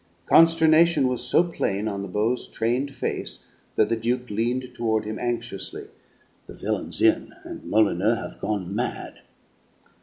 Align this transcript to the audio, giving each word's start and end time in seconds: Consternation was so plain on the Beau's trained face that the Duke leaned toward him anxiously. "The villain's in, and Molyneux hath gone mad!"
Consternation 0.25 1.07
was 1.07 1.23
so 1.23 1.43
plain 1.43 1.87
on 1.87 2.01
the 2.01 2.07
Beau's 2.07 2.47
trained 2.47 2.95
face 2.95 3.45
that 3.75 3.87
the 3.87 3.95
Duke 3.95 4.31
leaned 4.31 4.73
toward 4.73 5.05
him 5.05 5.19
anxiously. 5.19 5.89
"The 6.47 6.55
villain's 6.55 7.03
in, 7.03 7.35
and 7.43 7.63
Molyneux 7.65 8.15
hath 8.15 8.41
gone 8.41 8.73
mad!" 8.73 9.19